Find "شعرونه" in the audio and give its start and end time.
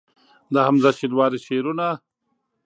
1.45-1.87